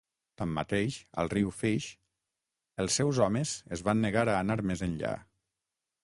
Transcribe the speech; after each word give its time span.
Tanmateix, 0.41 0.95
al 1.23 1.29
riu 1.33 1.49
Fish, 1.57 1.89
els 2.85 2.97
seus 3.01 3.19
homes 3.25 3.51
es 3.77 3.83
van 3.89 4.01
negar 4.07 4.23
a 4.31 4.39
anar 4.45 4.57
més 4.71 4.83
enllà. 4.89 5.13